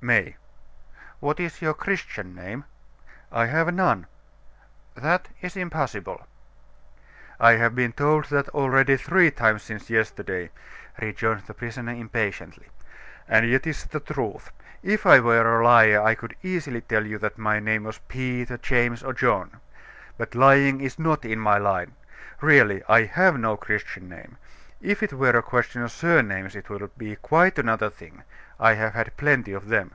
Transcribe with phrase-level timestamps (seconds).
[0.00, 0.36] "May."
[1.18, 2.64] "What is your Christian name?"
[3.32, 4.06] "I have none."
[4.94, 6.24] "That is impossible."
[7.40, 10.50] "I have been told that already three times since yesterday,"
[11.02, 12.68] rejoined the prisoner impatiently.
[13.26, 14.52] "And yet it's the truth.
[14.84, 18.56] If I were a liar, I could easily tell you that my name was Peter,
[18.56, 19.58] James, or John.
[20.16, 21.96] But lying is not in my line.
[22.40, 24.38] Really, I have no Christian name.
[24.80, 28.22] If it were a question of surnames, it would be quite another thing.
[28.60, 29.92] I have had plenty of them."